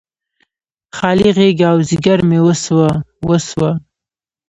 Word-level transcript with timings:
خالي 0.95 1.29
غیږه 1.37 1.65
او 1.73 1.77
ځیګر 1.89 2.19
مې 2.29 2.39
وسوه، 2.45 2.89
وسوه 3.29 3.71